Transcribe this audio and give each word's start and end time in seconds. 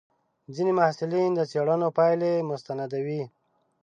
ځینې 0.55 0.71
محصلین 0.79 1.31
د 1.35 1.41
څېړنو 1.51 1.87
پایلې 1.97 2.31
مستندوي. 2.49 3.23